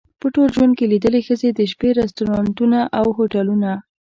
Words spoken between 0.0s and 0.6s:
په ټول